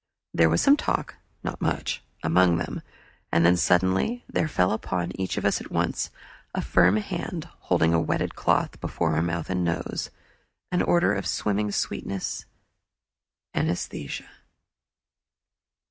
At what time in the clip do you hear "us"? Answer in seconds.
5.45-5.61